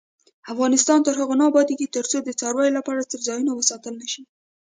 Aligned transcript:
افغانستان 0.53 0.99
تر 1.07 1.13
هغو 1.19 1.33
نه 1.39 1.45
ابادیږي، 1.51 1.87
ترڅو 1.95 2.17
د 2.23 2.29
څارویو 2.39 2.75
لپاره 2.77 3.07
څړځایونه 3.11 3.51
وساتل 3.55 3.93
نشي. 4.01 4.23